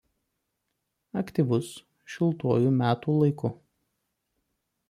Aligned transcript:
Aktyvus 1.21 1.69
šiltuoju 2.13 2.75
metu 2.81 3.19
laiku. 3.21 3.53